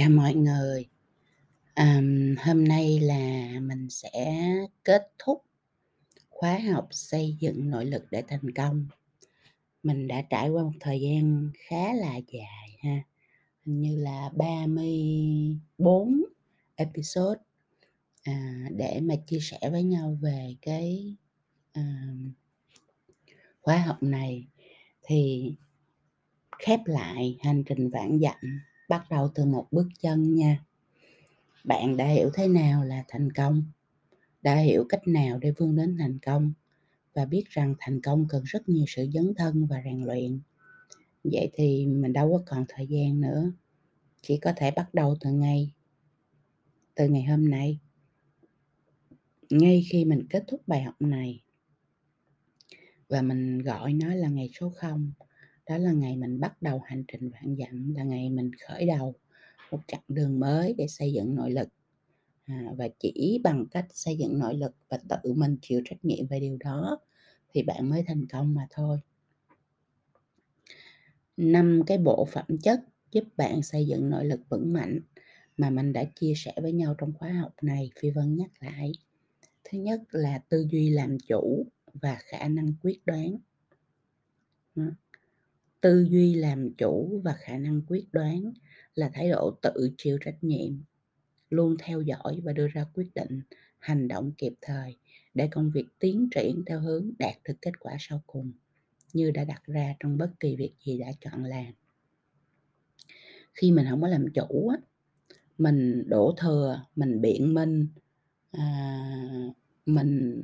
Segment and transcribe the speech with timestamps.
[0.00, 0.88] Chào mọi người.
[1.74, 4.44] Ờm, hôm nay là mình sẽ
[4.84, 5.44] kết thúc
[6.30, 8.86] khóa học xây dựng nội lực để thành công.
[9.82, 13.02] Mình đã trải qua một thời gian khá là dài ha,
[13.66, 16.24] hình như là 34
[16.74, 17.40] episode,
[18.22, 21.16] à, để mà chia sẻ với nhau về cái,
[21.72, 22.06] à,
[23.60, 24.46] khóa học này.
[25.02, 25.52] Thì
[26.58, 30.64] khép lại hành trình vạn dặm bắt đầu từ một bước chân nha.
[31.64, 33.64] Bạn đã hiểu thế nào là thành công?
[34.42, 36.52] Đã hiểu cách nào để vươn đến thành công?
[37.14, 40.40] Và biết rằng thành công cần rất nhiều sự dấn thân và rèn luyện.
[41.24, 43.52] Vậy thì mình đâu có còn thời gian nữa,
[44.22, 45.72] chỉ có thể bắt đầu từ ngày
[46.94, 47.78] từ ngày hôm nay.
[49.50, 51.42] Ngay khi mình kết thúc bài học này
[53.08, 55.12] và mình gọi nó là ngày số 0,
[55.70, 59.14] đó là ngày mình bắt đầu hành trình vạn dặm, là ngày mình khởi đầu
[59.70, 61.68] một chặng đường mới để xây dựng nội lực.
[62.46, 66.26] À, và chỉ bằng cách xây dựng nội lực và tự mình chịu trách nhiệm
[66.26, 66.98] về điều đó
[67.54, 69.00] thì bạn mới thành công mà thôi.
[71.36, 75.00] Năm cái bộ phẩm chất giúp bạn xây dựng nội lực vững mạnh
[75.56, 78.92] mà mình đã chia sẻ với nhau trong khóa học này, Phi Vân nhắc lại.
[79.64, 83.38] Thứ nhất là tư duy làm chủ và khả năng quyết đoán.
[85.80, 88.52] Tư duy làm chủ và khả năng quyết đoán
[88.94, 90.82] là thái độ tự chịu trách nhiệm,
[91.50, 93.42] luôn theo dõi và đưa ra quyết định,
[93.78, 94.96] hành động kịp thời
[95.34, 98.52] để công việc tiến triển theo hướng đạt được kết quả sau cùng
[99.12, 101.72] như đã đặt ra trong bất kỳ việc gì đã chọn làm.
[103.54, 104.76] Khi mình không có làm chủ á,
[105.58, 107.88] mình đổ thừa, mình biện minh,
[108.52, 109.52] à,
[109.86, 110.42] mình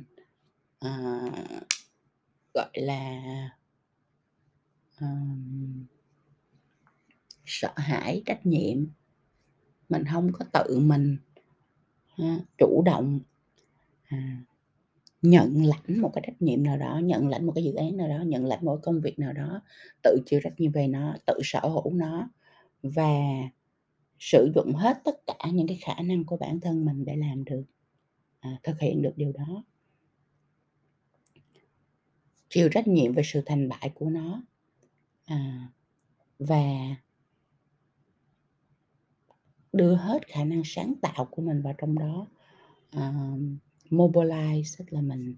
[0.79, 1.19] à,
[2.53, 3.21] gọi là
[5.01, 5.85] um,
[7.45, 8.85] sợ hãi, trách nhiệm.
[9.89, 11.17] Mình không có tự mình
[12.17, 13.19] ha, chủ động
[14.07, 14.43] à,
[15.21, 18.07] nhận lãnh một cái trách nhiệm nào đó, nhận lãnh một cái dự án nào
[18.07, 19.61] đó, nhận lãnh một công việc nào đó,
[20.03, 22.29] tự chịu trách nhiệm về nó, tự sở hữu nó
[22.83, 23.19] và
[24.19, 27.43] sử dụng hết tất cả những cái khả năng của bản thân mình để làm
[27.43, 27.63] được
[28.39, 29.63] à, thực hiện được điều đó
[32.49, 34.43] chịu trách nhiệm về sự thành bại của nó
[35.27, 35.67] à,
[36.39, 36.95] và
[39.73, 42.27] đưa hết khả năng sáng tạo của mình vào trong đó
[42.91, 43.13] à,
[43.89, 45.35] mobilize tức là mình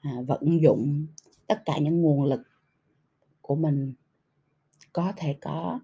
[0.00, 1.06] à, vận dụng
[1.46, 2.40] tất cả những nguồn lực
[3.40, 3.94] của mình
[4.92, 5.80] có thể có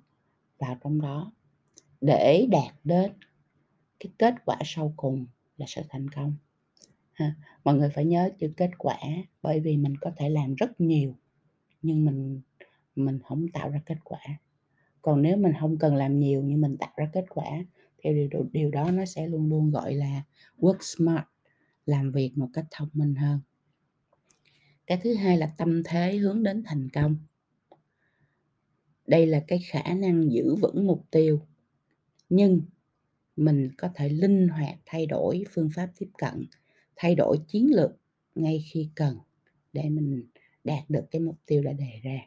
[0.58, 1.32] vào trong đó
[2.00, 3.12] để đạt đến
[4.00, 5.26] cái kết quả sau cùng
[5.56, 6.34] là sự thành công
[7.12, 7.34] ha.
[7.64, 8.98] mọi người phải nhớ chữ kết quả
[9.42, 11.14] bởi vì mình có thể làm rất nhiều
[11.82, 12.40] nhưng mình
[13.04, 14.20] mình không tạo ra kết quả.
[15.02, 17.46] Còn nếu mình không cần làm nhiều nhưng mình tạo ra kết quả
[17.98, 20.22] thì điều, điều đó nó sẽ luôn luôn gọi là
[20.58, 21.24] work smart
[21.86, 23.40] làm việc một cách thông minh hơn.
[24.86, 27.16] Cái thứ hai là tâm thế hướng đến thành công.
[29.06, 31.40] Đây là cái khả năng giữ vững mục tiêu
[32.28, 32.60] nhưng
[33.36, 36.46] mình có thể linh hoạt thay đổi phương pháp tiếp cận
[36.96, 37.90] thay đổi chiến lược
[38.34, 39.18] ngay khi cần
[39.72, 40.24] để mình
[40.64, 42.18] đạt được cái mục tiêu đã đề ra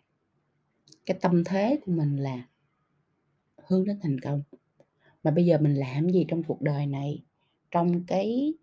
[1.06, 2.48] cái tâm thế của mình là
[3.68, 4.44] hướng đến thành công.
[5.24, 7.24] Mà bây giờ mình làm gì trong cuộc đời này,
[7.72, 8.54] trong cái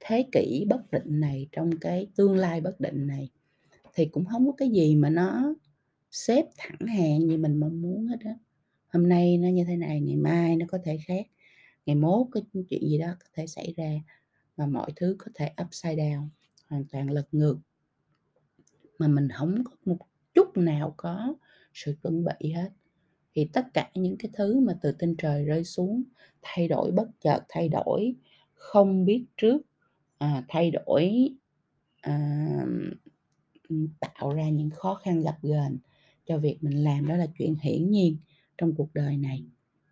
[0.00, 3.30] thế kỷ bất định này, trong cái tương lai bất định này,
[3.94, 5.54] thì cũng không có cái gì mà nó
[6.10, 8.34] xếp thẳng hàng như mình mong muốn hết á.
[8.88, 11.26] Hôm nay nó như thế này, ngày mai nó có thể khác,
[11.86, 13.90] ngày mốt cái chuyện gì đó có thể xảy ra
[14.56, 16.28] và mọi thứ có thể upside down,
[16.68, 17.58] hoàn toàn lật ngược.
[18.98, 19.98] Mà mình không có một
[20.34, 21.34] chút nào có
[21.74, 22.70] sự chuẩn bị hết.
[23.34, 26.02] Thì tất cả những cái thứ mà từ trên trời rơi xuống
[26.42, 28.14] thay đổi bất chợt thay đổi
[28.54, 29.62] không biết trước
[30.18, 31.30] à, thay đổi
[32.02, 32.16] à,
[34.00, 35.78] tạo ra những khó khăn gặp gềnh
[36.26, 38.16] cho việc mình làm đó là chuyện hiển nhiên
[38.58, 39.44] trong cuộc đời này.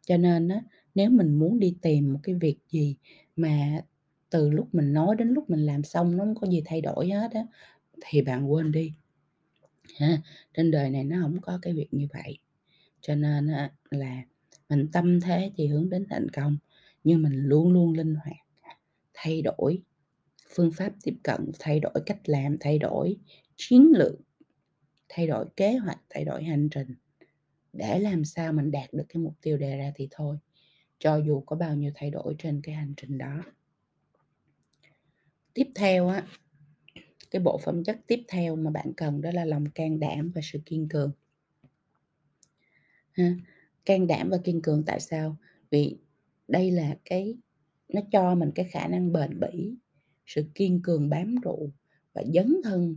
[0.06, 0.62] Cho nên á
[0.94, 2.96] nếu mình muốn đi tìm một cái việc gì
[3.36, 3.82] mà
[4.30, 7.08] từ lúc mình nói đến lúc mình làm xong nó không có gì thay đổi
[7.10, 7.46] hết á
[8.00, 8.92] thì bạn quên đi
[9.96, 10.22] ha
[10.54, 12.38] trên đời này nó không có cái việc như vậy.
[13.00, 14.22] Cho nên á, là
[14.68, 16.58] mình tâm thế thì hướng đến thành công
[17.04, 18.36] nhưng mình luôn luôn linh hoạt
[19.14, 19.82] thay đổi
[20.54, 23.16] phương pháp tiếp cận thay đổi cách làm thay đổi
[23.56, 24.14] chiến lược
[25.08, 26.94] thay đổi kế hoạch thay đổi hành trình.
[27.72, 30.36] Để làm sao mình đạt được cái mục tiêu đề ra thì thôi
[30.98, 33.42] cho dù có bao nhiêu thay đổi trên cái hành trình đó.
[35.54, 36.26] Tiếp theo á
[37.30, 40.40] cái bộ phẩm chất tiếp theo mà bạn cần đó là lòng can đảm và
[40.44, 41.12] sự kiên cường
[43.12, 43.34] ha.
[43.84, 45.36] can đảm và kiên cường tại sao
[45.70, 45.98] vì
[46.48, 47.36] đây là cái
[47.88, 49.74] nó cho mình cái khả năng bền bỉ,
[50.26, 51.70] sự kiên cường bám trụ
[52.12, 52.96] và dấn thân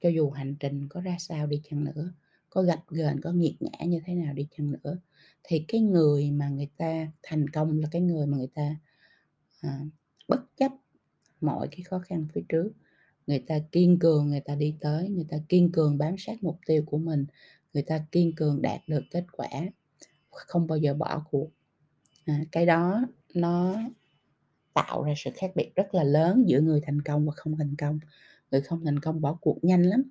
[0.00, 2.12] cho dù hành trình có ra sao đi chăng nữa,
[2.50, 4.98] có gập gền có nghiệt ngã như thế nào đi chăng nữa,
[5.42, 8.76] thì cái người mà người ta thành công là cái người mà người ta,
[9.60, 9.80] à,
[10.28, 10.72] bất chấp
[11.40, 12.72] mọi cái khó khăn phía trước,
[13.30, 16.58] người ta kiên cường, người ta đi tới, người ta kiên cường bám sát mục
[16.66, 17.26] tiêu của mình,
[17.74, 19.48] người ta kiên cường đạt được kết quả,
[20.30, 21.50] không bao giờ bỏ cuộc.
[22.26, 23.76] À, cái đó nó
[24.74, 27.76] tạo ra sự khác biệt rất là lớn giữa người thành công và không thành
[27.76, 27.98] công.
[28.50, 30.02] Người không thành công bỏ cuộc nhanh lắm,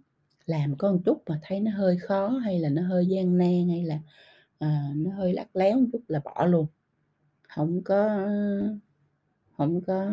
[0.46, 3.70] làm có một chút mà thấy nó hơi khó hay là nó hơi gian nan
[3.70, 4.00] hay là,
[4.60, 6.68] à, nó hơi lắc léo một chút là bỏ luôn.
[7.42, 8.28] không có
[9.58, 10.06] không có,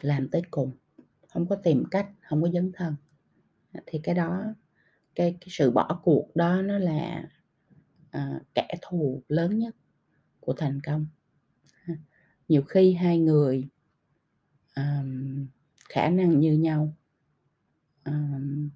[0.00, 0.72] làm tới cùng,
[1.28, 2.96] không có tìm cách, không có dấn thân.
[3.86, 4.44] Thì cái đó
[5.14, 7.28] cái cái sự bỏ cuộc đó nó là,
[8.16, 9.76] uh, kẻ thù lớn nhất
[10.40, 11.06] của thành công.
[12.48, 13.68] Nhiều khi hai người,
[14.76, 15.46] um,
[15.88, 16.96] khả năng như nhau,
[18.04, 18.70] um,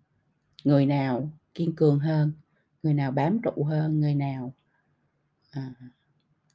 [0.64, 2.32] người nào kiên cường hơn,
[2.82, 4.54] người nào bám trụ hơn, người nào,
[5.58, 5.76] uh,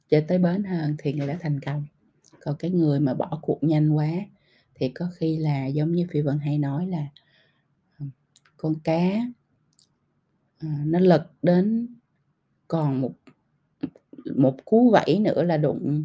[0.08, 1.86] chơi tới bến hơn thì người đó thành công.
[2.44, 4.10] Còn cái người mà bỏ cuộc nhanh quá
[4.74, 7.06] thì có khi là giống như Phi Vân hay nói là,
[7.98, 8.06] ờ,
[8.56, 9.10] con cá
[10.60, 11.88] ờ, nó lật đến
[12.68, 13.12] còn một
[14.36, 16.04] một cú vẫy nữa là đụng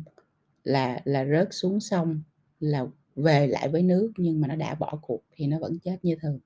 [0.63, 2.21] là là rớt xuống sông,
[2.59, 2.85] là
[3.15, 6.15] về lại với nước nhưng mà nó đã bỏ cuộc thì nó vẫn chết như
[6.21, 6.39] thường.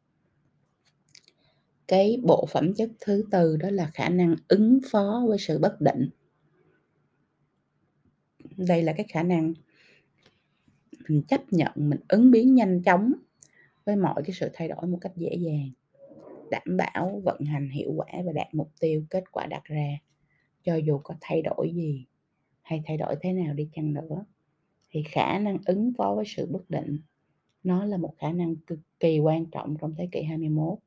[1.88, 5.82] Cái bộ phẩm chất thứ tư đó là khả năng ứng phó với sự bất
[5.82, 6.10] định.
[8.58, 9.54] Đây là cái khả năng
[11.12, 13.14] mình chấp nhận, mình ứng biến nhanh chóng
[13.86, 15.72] với mọi cái sự thay đổi một cách dễ dàng,
[16.52, 19.88] đảm bảo vận hành hiệu quả và đạt mục tiêu, kết quả đặt ra,
[20.64, 22.06] cho dù có thay đổi gì
[22.62, 24.26] hay thay đổi thế nào đi chăng nữa.
[24.90, 27.00] Thì khả năng ứng phó với sự bất định
[27.64, 30.78] nó là một khả năng cực kỳ quan trọng trong thế kỷ 21,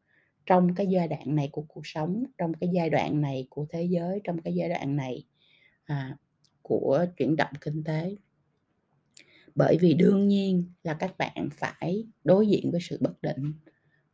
[0.47, 3.85] trong cái giai đoạn này của cuộc sống, trong cái giai đoạn này của thế
[3.85, 5.25] giới, trong cái giai đoạn này,
[5.85, 6.17] à,
[6.63, 8.17] của chuyển động kinh tế.
[9.55, 13.53] Bởi vì đương nhiên là các bạn phải đối diện với sự bất định,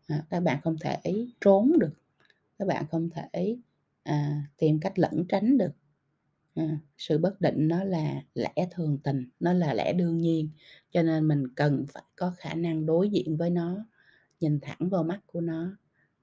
[0.07, 1.93] à, các bạn không thể trốn được,
[2.59, 3.57] các bạn không thể,
[4.03, 5.73] à, tìm cách lẩn tránh được.
[6.55, 10.51] À, sự bất định nó là lẽ thường tình, nó là lẽ đương nhiên,
[10.91, 13.87] cho nên mình cần phải có khả năng đối diện với nó,
[14.41, 15.77] nhìn thẳng vào mắt của nó,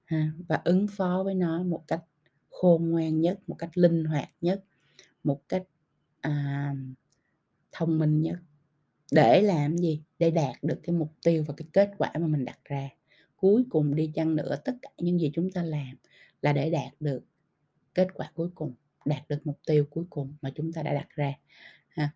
[0.04, 2.04] ha, và ứng phó với nó một cách
[2.50, 4.64] khôn ngoan nhất, một cách linh hoạt nhất,
[5.24, 5.64] một cách,
[6.20, 6.74] à,
[7.72, 8.36] thông minh nhất.
[9.12, 10.02] Để làm gì?
[10.18, 12.88] Để đạt được cái mục tiêu và cái kết quả mà mình đặt ra.
[13.36, 15.96] Cuối cùng đi chăng nữa, tất cả những gì chúng ta làm
[16.42, 17.22] là để đạt được
[17.94, 18.74] kết quả cuối cùng,
[19.04, 21.32] đạt được mục tiêu cuối cùng mà chúng ta đã đặt ra,
[21.88, 22.10] ha.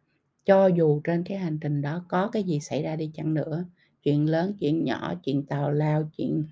[0.44, 3.64] Cho dù trên cái hành trình đó có cái gì xảy ra đi chăng nữa,
[4.02, 6.44] chuyện lớn, chuyện nhỏ, chuyện tào lao, chuyện,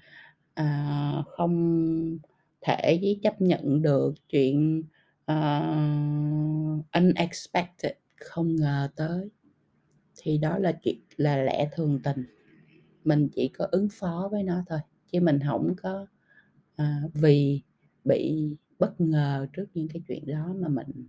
[0.54, 2.19] à, không
[2.60, 4.82] thể chấp nhận được, chuyện,
[5.32, 9.28] uh, unexpected, không ngờ tới,
[10.22, 12.25] thì đó là chuyện là lẽ thường tình.
[13.04, 14.78] Mình chỉ có ứng phó với nó thôi,
[15.12, 16.06] chứ mình không có,
[16.76, 17.62] à, vì
[18.04, 21.09] bị bất ngờ trước những cái chuyện đó mà mình,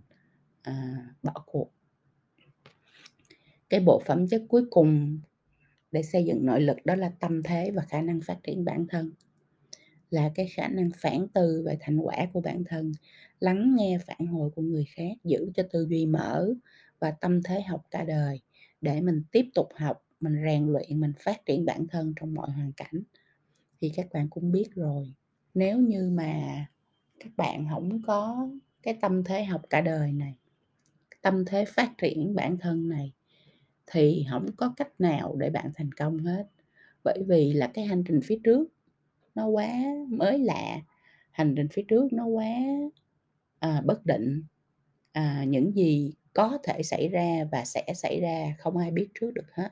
[0.62, 1.72] à, bỏ cuộc.
[3.70, 5.20] Cái bộ phẩm chất cuối cùng
[5.92, 8.86] để xây dựng nội lực đó là tâm thế và khả năng phát triển bản
[8.88, 9.12] thân.
[10.10, 12.92] Là cái khả năng phản tư về thành quả của bản thân,
[13.40, 16.54] lắng nghe phản hồi của người khác, giữ cho tư duy mở
[16.98, 18.40] và tâm thế học cả đời
[18.82, 22.50] để mình tiếp tục học, mình rèn luyện, mình phát triển bản thân trong mọi
[22.50, 23.02] hoàn cảnh.
[23.80, 25.14] Thì các bạn cũng biết rồi,
[25.54, 26.66] nếu như mà
[27.20, 28.48] các bạn không có
[28.82, 30.36] cái tâm thế học cả đời này,
[31.22, 33.12] tâm thế phát triển bản thân này
[33.86, 36.46] thì không có cách nào để bạn thành công hết.
[37.04, 38.68] Bởi vì là cái hành trình phía trước
[39.34, 39.72] nó quá
[40.08, 40.80] mới lạ,
[41.30, 42.50] hành trình phía trước nó quá,
[43.58, 44.44] à, bất định,
[45.12, 49.30] à, những gì có thể xảy ra và sẽ xảy ra không ai biết trước
[49.34, 49.68] được hết.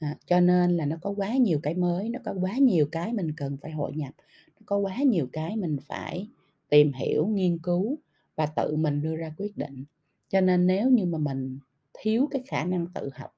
[0.00, 3.12] À, cho nên là nó có quá nhiều cái mới, nó có quá nhiều cái
[3.12, 4.14] mình cần phải hội nhập,
[4.60, 6.28] nó có quá nhiều cái mình phải
[6.68, 7.98] tìm hiểu, nghiên cứu
[8.36, 9.84] và tự mình đưa ra quyết định.
[10.28, 11.58] Cho nên nếu như mà mình
[11.94, 13.30] thiếu cái khả năng tự học,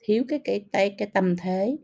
[0.00, 1.76] thiếu cái cái cái cái tâm thế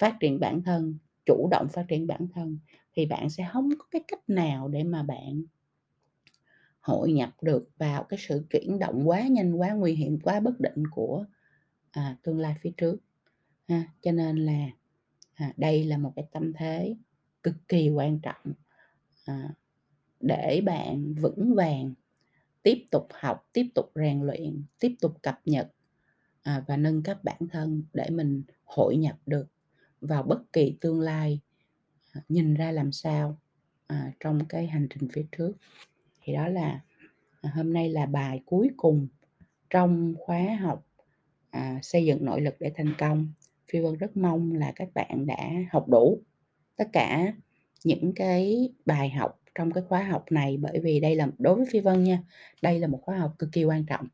[0.00, 2.58] phát triển bản thân, chủ động phát triển bản thân
[2.96, 5.42] thì bạn sẽ không có cái cách nào để mà bạn
[6.88, 10.60] hội nhập được vào cái sự chuyển động quá nhanh, quá nguy hiểm, quá bất
[10.60, 11.24] định của,
[11.90, 12.96] à, tương lai phía trước,
[13.68, 13.84] ha.
[14.02, 14.66] Cho nên là,
[15.34, 16.96] à, đây là một cái tâm thế
[17.42, 18.52] cực kỳ quan trọng,
[19.24, 19.54] à,
[20.20, 21.94] để bạn vững vàng,
[22.62, 25.72] tiếp tục học, tiếp tục rèn luyện, tiếp tục cập nhật,
[26.42, 29.46] à, và nâng cấp bản thân để mình hội nhập được
[30.00, 31.40] vào bất kỳ tương lai,
[32.12, 33.38] à, nhìn ra làm sao,
[33.86, 35.52] à, trong cái hành trình phía trước.
[36.28, 36.80] Thì đó là,
[37.40, 39.08] à, hôm nay là bài cuối cùng
[39.70, 40.86] trong khóa học,
[41.50, 43.32] à, xây dựng nội lực để thành công.
[43.68, 46.22] Phi Vân rất mong là các bạn đã học đủ
[46.76, 47.32] tất cả
[47.84, 51.66] những cái bài học trong cái khóa học này, bởi vì đây là đối với
[51.70, 52.22] Phi Vân nha,
[52.62, 54.06] đây là một khóa học cực kỳ quan trọng,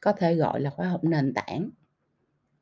[0.00, 1.70] có thể gọi là khóa học nền tảng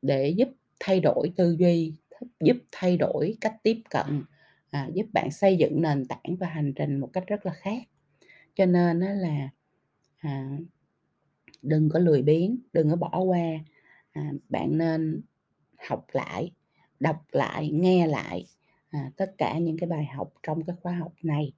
[0.01, 1.93] để giúp thay đổi tư duy,
[2.39, 4.23] giúp thay đổi cách tiếp cận,
[4.69, 7.83] à, giúp bạn xây dựng nền tảng và hành trình một cách rất là khác.
[8.57, 9.49] Cho nên đó là,
[10.17, 10.57] à,
[11.61, 13.49] đừng có lười biếng, đừng có bỏ qua,
[14.11, 15.21] à, bạn nên
[15.89, 16.51] học lại,
[16.99, 18.45] đọc lại, nghe lại,
[18.89, 21.53] à, tất cả những cái bài học trong cái khóa học này.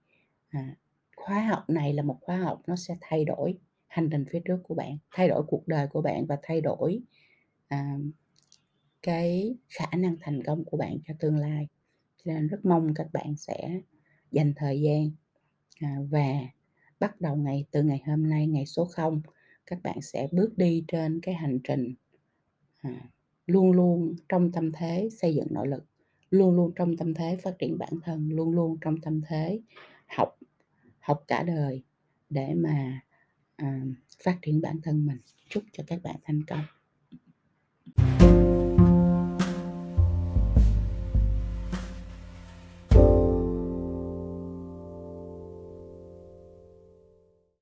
[0.49, 0.75] À,
[1.15, 4.59] khóa học này là một khóa học nó sẽ thay đổi hành trình phía trước
[4.63, 7.01] của bạn, thay đổi cuộc đời của bạn và thay đổi,
[7.67, 7.97] à,
[9.01, 11.67] cái khả năng thành công của bạn cho tương lai.
[12.17, 13.81] Cho nên rất mong các bạn sẽ
[14.31, 15.11] dành thời gian,
[15.81, 16.23] à, và
[16.99, 19.21] bắt đầu ngày từ ngày hôm nay, ngày số 0,
[19.65, 21.93] các bạn sẽ bước đi trên cái hành trình,
[22.81, 23.09] à,
[23.47, 25.83] luôn luôn trong tâm thế xây dựng nội lực,
[26.29, 29.61] luôn luôn trong tâm thế phát triển bản thân, luôn luôn trong tâm thế
[30.07, 30.37] học
[30.99, 31.83] học cả đời
[32.29, 33.01] để mà,
[33.55, 33.81] à,
[34.23, 35.17] phát triển bản thân mình.
[35.49, 36.63] Chúc cho các bạn thành công.